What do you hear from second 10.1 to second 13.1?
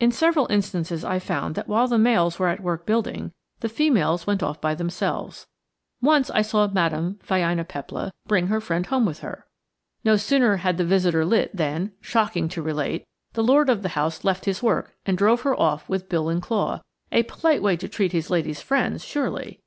sooner had the visitor lit than shocking to relate